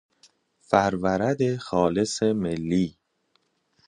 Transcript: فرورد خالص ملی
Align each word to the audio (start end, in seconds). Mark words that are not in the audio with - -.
فرورد 0.69 1.41
خالص 1.67 2.23
ملی 2.23 2.87